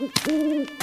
[0.00, 0.80] Mm-hmm.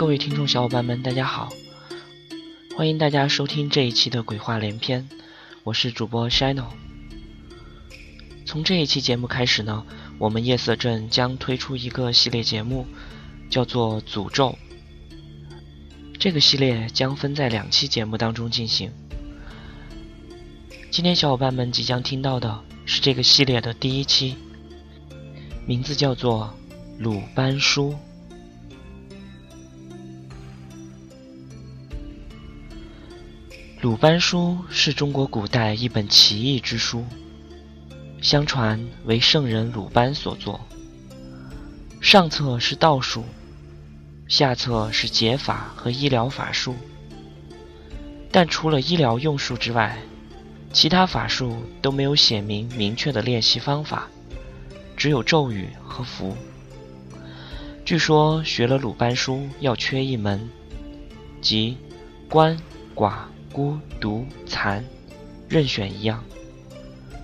[0.00, 1.50] 各位听众小伙伴们，大家好！
[2.74, 5.06] 欢迎大家收听这一期的鬼话连篇，
[5.62, 6.68] 我是主播 Shino。
[8.46, 9.84] 从这一期节目开始呢，
[10.18, 12.86] 我们夜色镇将推出一个系列节目，
[13.50, 14.48] 叫做《诅咒》。
[16.18, 18.90] 这个系列将分在两期节目当中进行。
[20.90, 24.34] 今天小伙伴们即将听到的是这个系列的第一期，
[25.66, 26.54] 名字叫做
[27.02, 27.90] 《鲁班书》。
[33.82, 37.02] 《鲁班书》是中国古代一本奇异之书，
[38.20, 40.60] 相传为圣人鲁班所作。
[41.98, 43.24] 上册是道术，
[44.28, 46.76] 下册是解法和医疗法术。
[48.30, 49.98] 但除了医疗用术之外，
[50.74, 54.06] 其他法术都没有写明明确的练习方法，
[54.94, 56.36] 只有咒语和符。
[57.86, 60.50] 据说学了《鲁班书》要缺一门，
[61.40, 61.78] 即
[62.28, 62.54] 关
[62.94, 63.20] 寡。
[63.52, 64.84] 孤独残，
[65.48, 66.22] 任选一样。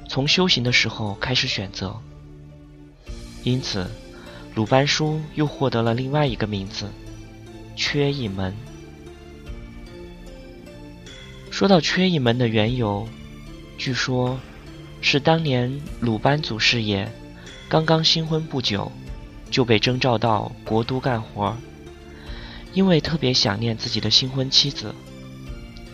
[0.08, 1.96] 从修行的时候开始选择，
[3.44, 3.88] 因此
[4.54, 6.90] 鲁班书又获得了另外一个名字——
[7.76, 8.54] 缺一门。
[11.50, 13.08] 说到缺一门的缘由，
[13.78, 14.38] 据说，
[15.00, 17.10] 是当年鲁班祖师爷
[17.68, 18.90] 刚刚新婚不久，
[19.50, 21.56] 就被征召到国都干活，
[22.72, 24.94] 因为特别想念自己的新婚妻子。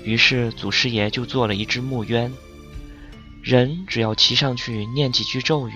[0.05, 2.33] 于是祖师爷就做了一只木鸢，
[3.43, 5.75] 人只要骑上去念几句咒语，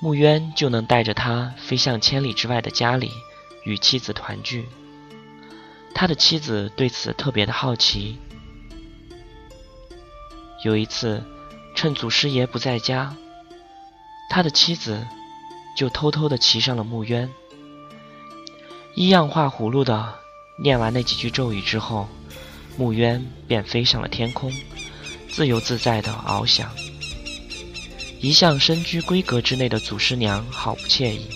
[0.00, 3.10] 木鸢就能带着他飞向千里之外的家里，
[3.64, 4.66] 与妻子团聚。
[5.94, 8.18] 他的妻子对此特别的好奇。
[10.64, 11.22] 有一次，
[11.74, 13.14] 趁祖师爷不在家，
[14.30, 15.06] 他的妻子
[15.76, 17.28] 就偷偷的骑上了木鸢，
[18.94, 20.14] 一样画葫芦的
[20.62, 22.08] 念完那几句咒语之后。
[22.80, 24.50] 木鸢便飞上了天空，
[25.28, 26.66] 自由自在地翱翔。
[28.22, 31.26] 一向身居闺阁之内的祖师娘好不惬意。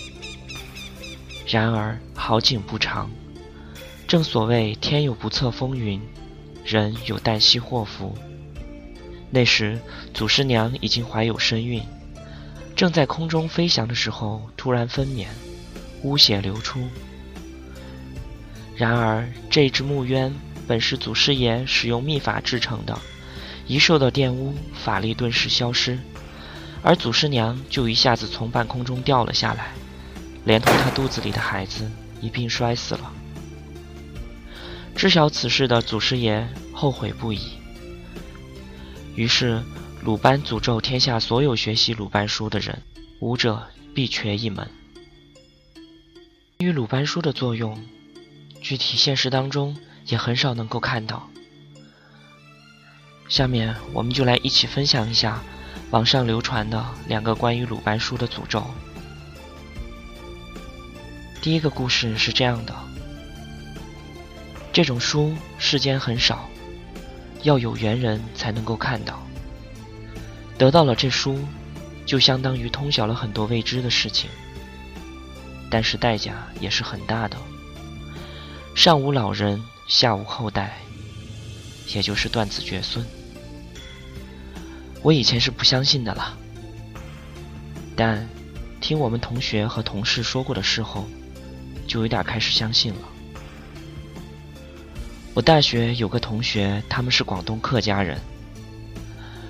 [1.45, 3.11] 然而好景不长，
[4.07, 6.01] 正所谓天有不测风云，
[6.63, 8.17] 人有旦夕祸福。
[9.29, 9.79] 那时
[10.15, 11.79] 祖师娘已经怀有身孕，
[12.75, 15.27] 正在空中飞翔的时候，突然分娩，
[16.01, 16.79] 污血流出。
[18.75, 20.33] 然而这只木鸢。
[20.65, 22.97] 本是祖师爷使用秘法制成的，
[23.67, 25.99] 一受到玷污，法力顿时消失，
[26.81, 29.73] 而祖师娘就一下子从半空中掉了下来，
[30.43, 31.89] 连同她肚子里的孩子
[32.21, 33.11] 一并摔死了。
[34.95, 37.39] 知晓此事的祖师爷后悔不已，
[39.15, 39.61] 于是
[40.01, 42.81] 鲁班诅咒天下所有学习鲁班书的人，
[43.19, 44.67] 武者必缺一门。
[46.57, 47.83] 关于鲁班书的作用，
[48.61, 49.75] 具体现实当中。
[50.05, 51.29] 也很少能够看到。
[53.27, 55.41] 下面我们就来一起分享一下
[55.89, 58.63] 网上流传的两个关于鲁班书的诅咒。
[61.41, 62.75] 第一个故事是这样的：
[64.73, 66.49] 这种书世间很少，
[67.43, 69.21] 要有缘人才能够看到。
[70.57, 71.39] 得到了这书，
[72.05, 74.29] 就相当于通晓了很多未知的事情，
[75.69, 77.37] 但是代价也是很大的。
[78.75, 79.63] 上无老人。
[79.87, 80.79] 下无后代，
[81.93, 83.05] 也就是断子绝孙。
[85.03, 86.35] 我以前是不相信的啦，
[87.95, 88.27] 但
[88.81, 91.07] 听我们同学和同事说过的事后，
[91.85, 93.01] 就有点开始相信了。
[95.35, 98.19] 我大学有个同学，他们是广东客家人。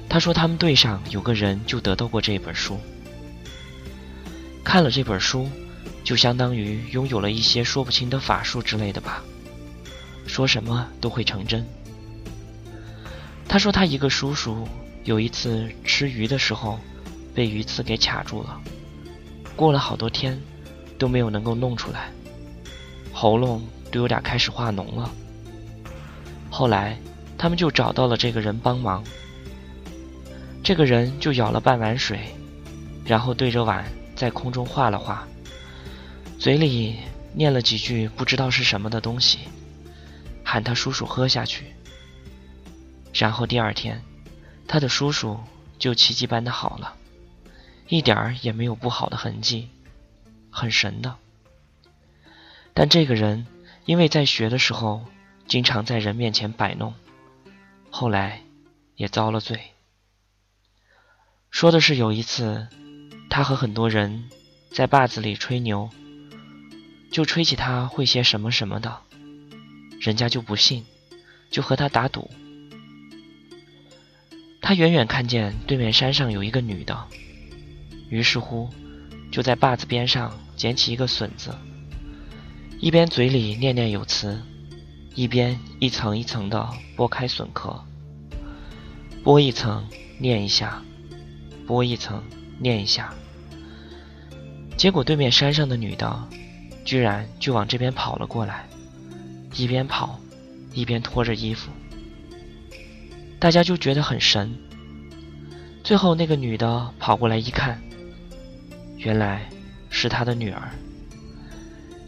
[0.09, 2.77] 他说他们队上有个人就得到过这本书，
[4.65, 5.49] 看了这本书，
[6.05, 9.21] 就相当于拥有了一些说不清的法术之类的吧。
[10.27, 11.65] 说什么都会成真。
[13.47, 14.67] 他说他一个叔叔
[15.03, 16.79] 有一次吃鱼的时候，
[17.33, 18.61] 被鱼刺给卡住了，
[19.55, 20.39] 过了好多天
[20.97, 22.09] 都没有能够弄出来，
[23.11, 23.61] 喉咙
[23.91, 25.09] 都有点开始化脓了。
[26.49, 26.97] 后来
[27.37, 29.03] 他们就找到了这个人帮忙，
[30.63, 32.19] 这个人就舀了半碗水，
[33.05, 33.85] 然后对着碗
[34.15, 35.27] 在空中画了画，
[36.37, 36.97] 嘴里
[37.33, 39.39] 念了几句不知道是什么的东西，
[40.43, 41.73] 喊他叔叔喝下去。
[43.13, 44.03] 然后第二天，
[44.67, 45.39] 他的叔叔
[45.79, 46.95] 就奇迹般的好了，
[47.87, 49.69] 一点儿也没有不好的痕迹，
[50.49, 51.15] 很神的。
[52.73, 53.47] 但这个人
[53.85, 55.05] 因为在学的时候
[55.47, 56.93] 经常在人面前摆弄，
[57.89, 58.41] 后来
[58.95, 59.59] 也遭了罪。
[61.49, 62.67] 说的是有一次。
[63.27, 64.29] 他和很多人
[64.71, 65.89] 在坝子里吹牛，
[67.15, 68.99] 就吹起他会些什么什么的，
[70.01, 70.83] 人家就不信，
[71.49, 72.29] 就和他打赌。
[74.61, 77.07] 他远远看见对面山上有一个女的，
[78.09, 78.69] 于是乎
[79.31, 81.55] 就在坝子边上捡起一个笋子，
[82.81, 84.37] 一边嘴里念念有词，
[85.13, 87.81] 一边一层一层的剥开笋壳，
[89.23, 89.87] 剥一层
[90.19, 90.83] 念一下，
[91.65, 92.21] 剥一层
[92.59, 93.15] 念一下。
[94.75, 96.27] 结果，对面山上的女的，
[96.85, 98.69] 居然就往这边跑了过来，
[99.55, 100.19] 一边跑，
[100.71, 101.71] 一边脱着衣服。
[103.39, 104.55] 大家就觉得很神。
[105.83, 107.81] 最后，那个女的跑过来一看，
[108.97, 109.49] 原来
[109.89, 110.69] 是他的女儿。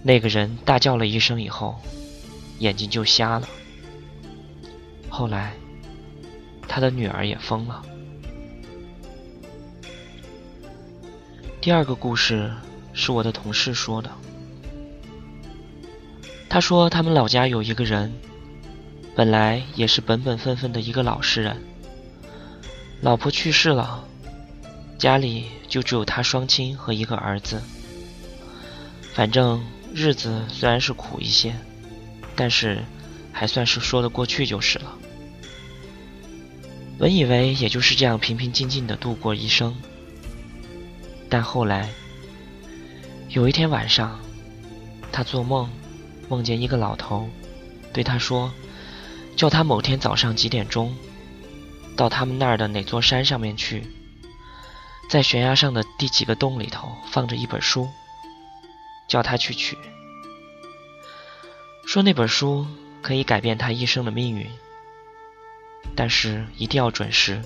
[0.04, 1.76] 那个人大叫了一声以后，
[2.60, 3.50] 眼睛就瞎了。
[5.10, 5.54] 后来，
[6.68, 7.84] 他的女儿也疯了。
[11.60, 12.54] 第二个故事
[12.94, 14.10] 是我的同事说的。
[16.58, 18.12] 他说他们老家有一个人，
[19.16, 21.56] 本来也是本本分分的一个老实人，
[23.00, 24.04] 老婆去世了，
[24.98, 27.62] 家里就只有他双亲和一个儿子。
[29.14, 29.64] 反正
[29.94, 31.54] 日子虽然是苦一些，
[32.36, 32.84] 但是
[33.32, 34.98] 还算是说得过去就是了。
[36.98, 39.76] 本以为也就是这样平平静静的度过一生。
[41.30, 41.88] 但后来，
[43.30, 44.20] 有一天晚上，
[45.12, 45.70] 他做梦，
[46.30, 47.30] 梦见一个老头，
[47.94, 48.52] 对他说
[49.38, 50.96] ：“叫他某天早上几点钟，
[51.96, 53.86] 到他们那儿的哪座山上面去，
[55.10, 57.88] 在悬崖上的第几个洞里头放着一本书，
[59.08, 59.78] 叫他去取。
[61.86, 62.68] 说那本书
[63.02, 64.50] 可以改变他一生的命运，
[65.96, 67.42] 但是一定要准时。”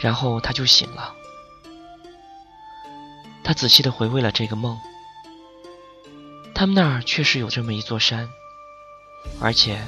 [0.00, 1.12] 然后他就醒了。
[3.42, 4.78] 他仔细的回味了这个梦，
[6.58, 8.28] 他们那儿确实有这么一座山，
[9.38, 9.78] 而且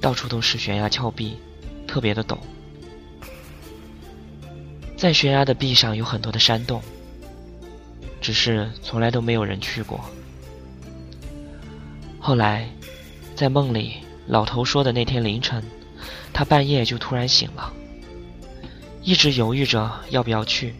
[0.00, 1.36] 到处都是悬崖峭壁，
[1.86, 2.38] 特别的陡。
[4.96, 6.80] 在悬崖的壁上有很多的山洞，
[8.22, 10.02] 只是从来都没有人去过。
[12.18, 12.66] 后来，
[13.34, 15.62] 在梦里，老头说的那天凌晨，
[16.32, 17.70] 他半夜就突然醒了，
[19.02, 20.74] 一直犹豫着要不要去。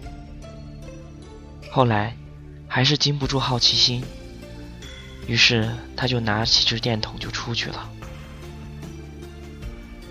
[1.70, 2.16] 后来，
[2.66, 4.02] 还是禁不住好奇心，
[5.26, 7.90] 于是他就拿起支电筒就出去了。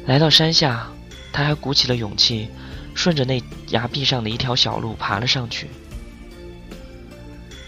[0.05, 0.87] 来到山下，
[1.31, 2.49] 他还鼓起了勇气，
[2.93, 5.69] 顺着那崖壁上的一条小路爬了上去。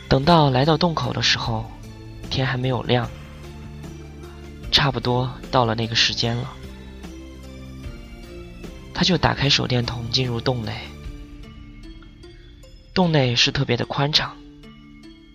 [0.09, 1.69] 等到来到洞口的时候，
[2.29, 3.09] 天还没有亮，
[4.71, 6.53] 差不多到了那个时间了，
[8.93, 10.73] 他就打开手电筒进入洞内。
[12.93, 14.35] 洞内是特别的宽敞，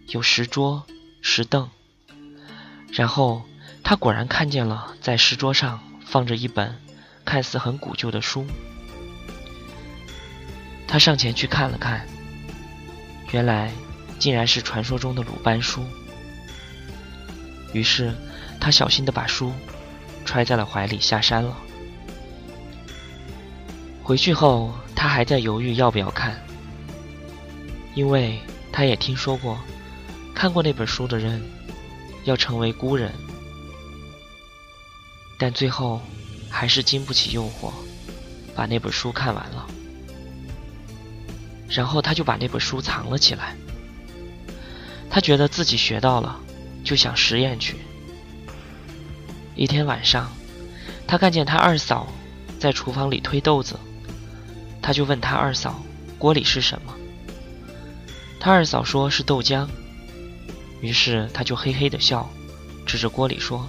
[0.09, 0.87] 有石桌、
[1.21, 1.69] 石凳。
[2.93, 3.43] 然后
[3.83, 6.77] 他果然看见了，在石桌上放着一本
[7.25, 8.47] 看似很古旧的书。
[10.87, 12.07] 他上前去看了看，
[13.31, 13.73] 原来
[14.19, 15.83] 竟然是传说中的鲁班书。
[17.73, 18.13] 于是
[18.61, 19.51] 他小心的把书
[20.27, 21.57] 揣在了怀里，下山了。
[24.03, 26.39] 回去后，他还在犹豫要不要看。
[27.95, 28.39] 因为
[28.71, 29.59] 他也听说过，
[30.35, 31.43] 看过那本书的人
[32.25, 33.13] 要成为孤人，
[35.39, 36.01] 但最后
[36.49, 37.73] 还是经不起诱惑，
[38.55, 39.67] 把那本书看完了。
[41.69, 43.57] 然后他就把那本书藏了起来。
[45.11, 46.39] 他觉得自己学到了，
[46.85, 47.77] 就想实验去。
[49.55, 50.31] 一天晚上，
[51.07, 52.09] 他看见他二嫂
[52.59, 53.79] 在厨房里推豆子，
[54.81, 55.83] 他就问他二嫂
[56.19, 56.95] ：“锅里是什么？”
[58.41, 59.69] 他二嫂说是豆浆，
[60.83, 62.29] 于是他就嘿嘿的笑，
[62.85, 63.67] 指着锅里说：“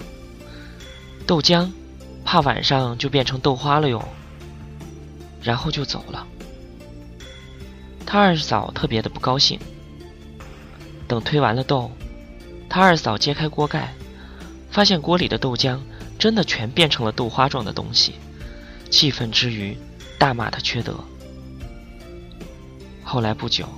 [1.26, 1.70] 豆浆，
[2.24, 4.06] 怕晚上就变成豆花了哟。”
[5.40, 6.26] 然后就走了。
[8.04, 9.58] 他二嫂特别的不高兴。
[11.06, 11.92] 等推完了豆，
[12.68, 13.94] 他二嫂揭开锅盖，
[14.70, 15.78] 发现锅里的豆浆
[16.18, 18.14] 真的全变成了豆花状的东西，
[18.90, 19.76] 气愤之余，
[20.18, 20.98] 大骂他缺德。
[23.04, 23.68] 后来不久，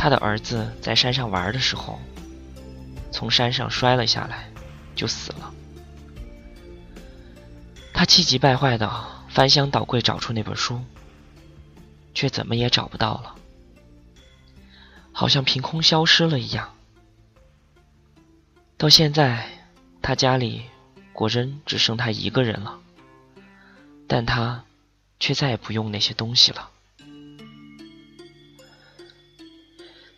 [0.00, 2.00] 他的儿子在山上玩的时候，
[3.12, 4.50] 从山上摔了下来，
[4.96, 5.52] 就死了。
[7.92, 8.90] 他气急败坏的
[9.28, 10.82] 翻箱倒柜找出那本书，
[12.14, 13.34] 却怎么也找不到了，
[15.12, 16.74] 好像凭空消失了一样。
[18.78, 19.50] 到现在，
[20.00, 20.62] 他家里
[21.12, 22.80] 果真只剩他一个人了，
[24.08, 24.64] 但他
[25.18, 26.70] 却再也不用那些东西了。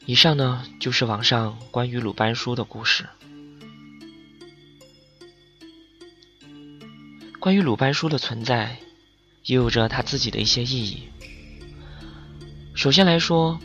[0.04, 3.08] 以上呢，就是网上关于鲁班书的故事。
[7.38, 8.78] 关于鲁班书的存在，
[9.44, 11.04] 也有着它自己的一些意义。
[12.74, 13.60] 首先来说，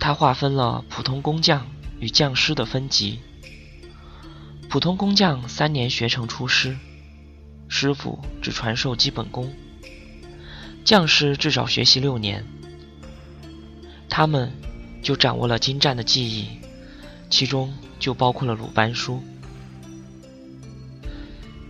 [0.00, 1.66] 它划分了普通工匠
[2.00, 3.20] 与匠师的分级。
[4.70, 6.78] 普通工匠三年学成出师，
[7.68, 9.52] 师傅只传授基本功；
[10.82, 12.42] 匠师至少学习六年，
[14.08, 14.50] 他们。
[15.04, 16.48] 就掌握了精湛的技艺，
[17.28, 19.22] 其中就包括了鲁班书。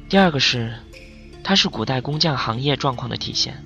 [0.08, 0.72] 第二个是，
[1.42, 3.62] 它是古代工匠行业状况的体现。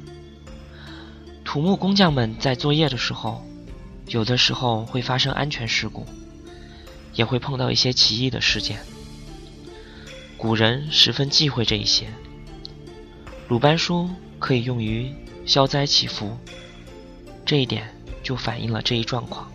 [1.44, 3.46] 土木工匠们在作业的时候，
[4.06, 6.06] 有的时候会发生安全事故，
[7.12, 8.78] 也会碰到一些奇异的事件。
[10.38, 12.06] 古人十分忌讳这一些。
[13.48, 14.08] 鲁班书
[14.38, 15.12] 可以用于
[15.44, 16.38] 消灾祈福，
[17.44, 19.50] 这一点就反映了这一状况。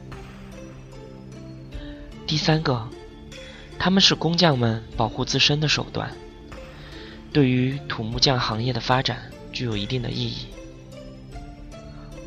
[2.26, 2.88] 第三个，
[3.78, 6.12] 他们是工匠们保护自身的手段，
[7.32, 10.48] 对于土木匠行业的发展具有一定的意义。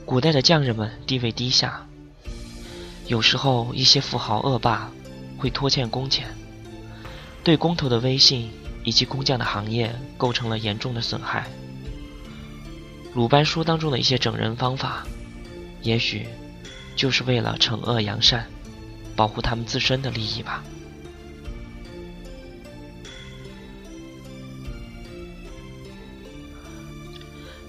[0.05, 1.87] 古代的匠人们地位低下，
[3.07, 4.91] 有时候一些富豪恶霸
[5.39, 6.29] 会拖欠工钱，
[7.43, 8.51] 对工头的威信
[8.85, 11.49] 以及工匠的行业构成了严重的损害。
[13.15, 15.05] 鲁班书当中的一些整人方法，
[15.83, 16.29] 也许
[16.95, 18.47] 就是为了惩恶扬善。
[19.17, 20.63] 保护他们自身的利益吧。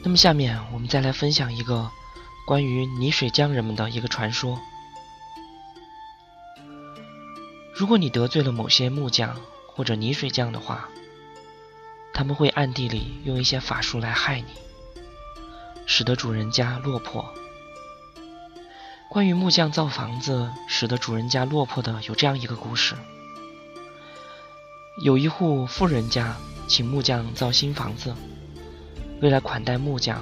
[0.03, 1.89] 那么，下面我们再来分享一个
[2.45, 4.59] 关于泥水匠人们的一个传说。
[7.73, 10.89] 如果你得罪了某些木匠或者泥水匠的话，
[12.13, 14.47] 他们会暗地里用一些法术来害你，
[15.85, 17.33] 使得主人家落魄。
[19.09, 22.93] 关于木匠造房子使得主人家落魄的，有这样一个故事：
[25.01, 26.35] 有一户富人家
[26.67, 28.13] 请木匠造新房子，
[29.21, 30.21] 为了款待木匠，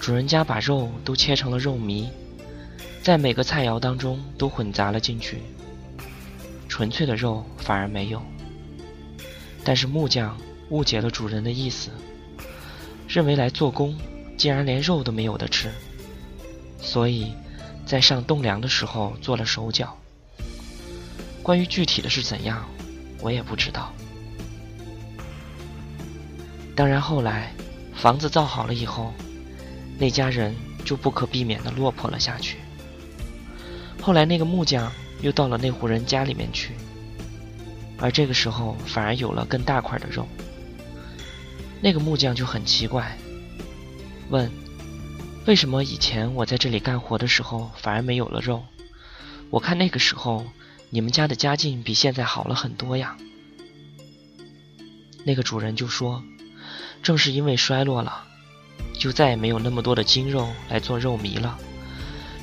[0.00, 2.08] 主人家把肉都切成了肉糜，
[3.00, 5.38] 在每个菜肴当中都混杂了进去，
[6.68, 8.20] 纯粹的肉反而没有。
[9.62, 10.36] 但是木匠
[10.70, 11.90] 误解了主人的意思，
[13.06, 13.96] 认为来做工
[14.36, 15.70] 竟然连肉都没有的吃，
[16.80, 17.32] 所以。
[17.86, 19.96] 在上栋梁的时候做了手脚，
[21.42, 22.68] 关于具体的是怎样，
[23.20, 23.92] 我也不知道。
[26.76, 27.52] 当然后来
[27.94, 29.12] 房子造好了以后，
[29.98, 32.58] 那家人就不可避免的落魄了下去。
[34.00, 36.74] 后来那个木匠又到了那户人家里面去，
[37.98, 40.26] 而这个时候反而有了更大块的肉。
[41.82, 43.18] 那个木匠就很奇怪，
[44.28, 44.50] 问。
[45.50, 48.62] 为什么以前我在这里干活的时候反而没有了肉？
[49.50, 50.46] 我看那个时候
[50.90, 53.16] 你们家的家境比现在好了很多呀。
[55.24, 56.22] 那个主人就说
[57.02, 58.22] ：“正是因为衰落了，
[58.94, 61.58] 就再也没有那么多的精肉来做肉糜了，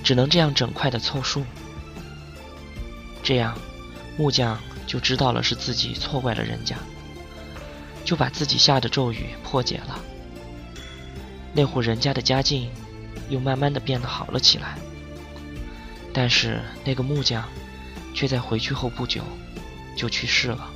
[0.04, 1.46] 只能这样整块的凑数。”
[3.24, 3.58] 这样，
[4.18, 6.76] 木匠就知道了是自己错怪了人家，
[8.04, 9.98] 就把自己下的咒语破解了。
[11.54, 12.70] 那户人家的家境。
[13.30, 14.78] 又慢慢的变得好了起来，
[16.14, 17.44] 但是那个木匠
[18.14, 19.22] 却在回去后不久
[19.96, 20.70] 就去世了。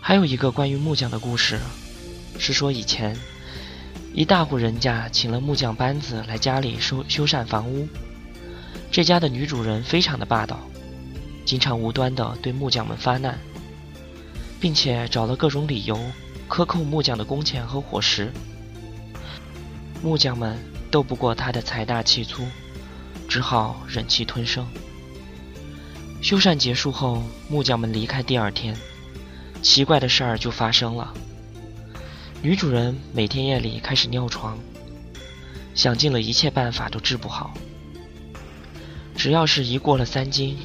[0.00, 1.58] 还有一个关于木匠的故事，
[2.38, 3.16] 是说以前
[4.14, 7.88] 一大户人家请了木匠班子来家里修修缮房屋，
[8.90, 10.60] 这家的女主人非常的霸道，
[11.44, 13.36] 经常无端的对木匠们发难，
[14.60, 15.98] 并且找了各种理由
[16.46, 18.32] 克扣木匠的工钱和伙食。
[20.02, 20.56] 木匠们
[20.90, 22.46] 斗不过他的财大气粗，
[23.28, 24.66] 只好忍气吞声。
[26.22, 28.22] 修缮结束后，木匠们离开。
[28.22, 28.76] 第二天，
[29.62, 31.12] 奇怪的事儿就发生了。
[32.42, 34.58] 女主人每天夜里开始尿床，
[35.74, 37.52] 想尽了一切办法都治不好。
[39.16, 40.56] 只要是一过了三更，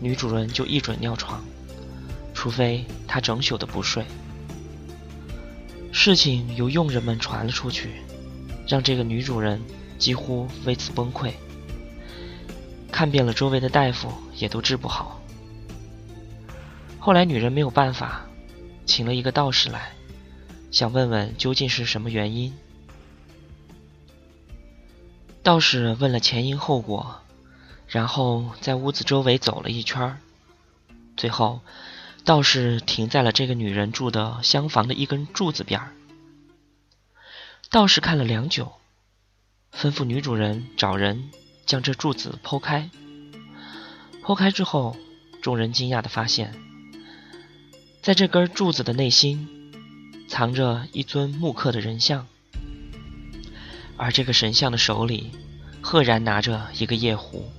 [0.00, 1.42] 女主人就一准尿床，
[2.34, 4.04] 除非她整宿的不睡。
[5.92, 7.90] 事情由佣人们传了出去。
[8.70, 9.60] 让这个女主人
[9.98, 11.32] 几乎为此崩溃。
[12.92, 15.20] 看遍了周围的大夫，也都治不好。
[17.00, 18.26] 后来女人没有办法，
[18.86, 19.90] 请了一个道士来，
[20.70, 22.54] 想问问究竟是什么原因。
[25.42, 27.22] 道士问了前因后果，
[27.88, 30.16] 然后在屋子周围走了一圈
[31.16, 31.60] 最后，
[32.24, 35.92] 道士停在了这个女人住的厢房的一根柱子边儿。
[37.70, 38.72] 道士看了良久，
[39.72, 41.30] 吩咐女主人找人
[41.66, 42.90] 将这柱子剖开。
[44.24, 44.96] 剖开之后，
[45.40, 46.52] 众人惊讶地发现，
[48.02, 49.72] 在这根柱子的内心，
[50.26, 52.26] 藏着一尊木刻的人像，
[53.96, 55.30] 而这个神像的手里，
[55.80, 57.52] 赫然拿着一个夜壶。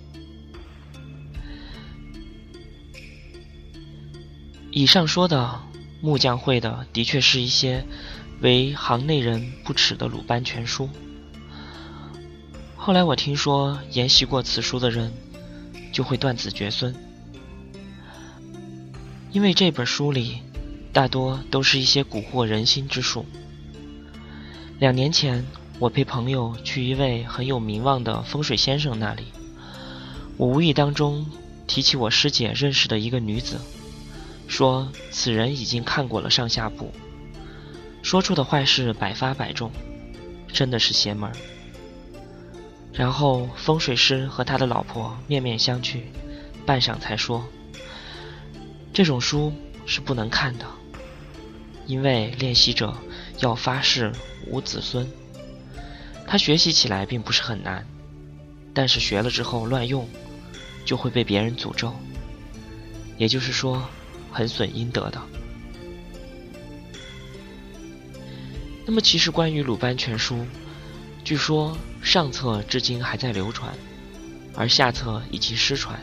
[4.71, 5.61] 以上说的
[6.01, 7.85] 木匠会的，的确是一些。
[8.41, 10.89] 为行内人不齿的鲁班全书。
[12.75, 15.13] 后来我听说，研习过此书的人
[15.91, 16.95] 就会断子绝孙，
[19.31, 20.39] 因为这本书里
[20.91, 23.27] 大多都是一些蛊惑人心之术。
[24.79, 25.45] 两年前，
[25.77, 29.25] 我陪朋友去一位很有名望的风水先生那里，
[30.37, 31.27] 我无意当中
[31.67, 33.59] 提起我师姐认识的一个女子，
[34.47, 36.91] 说此人已经看过了上下部。
[38.01, 39.71] 说出的坏事百发百中，
[40.51, 41.35] 真的是邪门儿。
[42.93, 46.01] 然后风水师和他的老婆面面相觑，
[46.65, 47.45] 半晌才说
[48.91, 49.53] ：“这种书
[49.85, 50.65] 是不能看的，
[51.85, 52.93] 因为练习者
[53.39, 54.11] 要发誓
[54.47, 55.07] 无子孙。
[56.27, 57.85] 他学习起来并不是很难，
[58.73, 60.07] 但是学了之后乱用，
[60.83, 61.93] 就会被别人诅咒，
[63.17, 63.81] 也就是说，
[64.31, 65.21] 很损阴德的。”
[68.91, 70.35] 那么，其实关于《鲁班全书》，
[71.23, 73.73] 据说上册至今还在流传，
[74.53, 75.97] 而下册已经失传。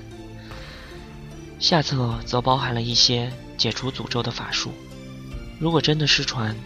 [1.61, 4.73] 下册则包含了一些解除诅咒的法术。
[5.61, 6.57] 如果真的失传，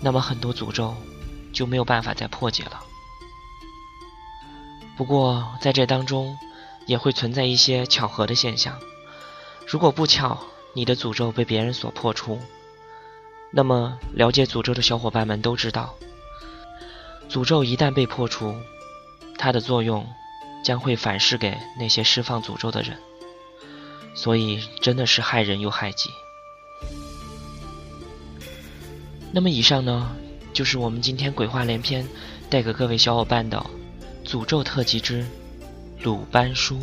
[0.00, 0.94] 那么很多诅咒
[1.52, 2.80] 就没有办法再破解了。
[4.96, 6.38] 不过，在这当中
[6.86, 8.78] 也会存在一些巧合的现象。
[9.66, 10.40] 如果不巧，
[10.72, 12.40] 你的诅咒被别人所破除。
[13.50, 15.94] 那么，了解诅咒的小伙伴们都知道，
[17.30, 18.54] 诅咒一旦被破除，
[19.38, 20.06] 它的作用
[20.62, 22.98] 将会反噬给那些释放诅咒的人，
[24.14, 26.10] 所以真的是害人又害己。
[29.32, 30.14] 那么，以上呢，
[30.52, 32.06] 就是我们今天鬼话连篇
[32.50, 33.64] 带给各位小伙伴的
[34.26, 35.26] 诅咒特辑之
[36.02, 36.78] 鲁班书。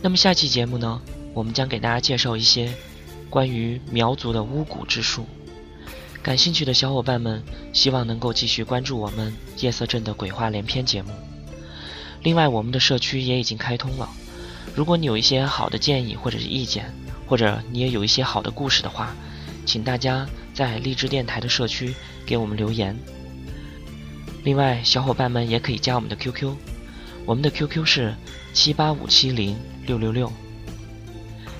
[0.00, 1.02] 那么，下期节目呢，
[1.32, 2.72] 我们将给大家介绍一些。
[3.34, 5.26] 关于苗族的巫蛊之术，
[6.22, 7.42] 感兴趣的小伙伴们，
[7.72, 11.10] 希望能够继续关注我们夜色镇的鬼话连篇节目。
[12.22, 14.08] 另外，我们的社区也已经开通了，
[14.76, 16.94] 如果你有一些好的建议或者是意见，
[17.26, 19.12] 或者你也有一些好的故事的话，
[19.66, 21.92] 请大家在励志电台的社区
[22.24, 22.96] 给我们留言。
[24.44, 26.54] 另外，小伙伴们也可以加我们的 QQ，
[27.26, 28.14] 我们的 QQ 是
[28.52, 29.56] 七八五七零
[29.88, 30.30] 六六六。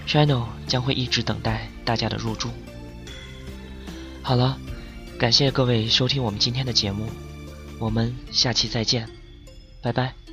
[0.06, 2.50] Channel 将会一直等待大家的入驻。
[4.22, 4.58] 好了，
[5.18, 7.08] 感谢各位收听我们今天的节目，
[7.78, 9.08] 我们下期再见，
[9.82, 10.23] 拜拜。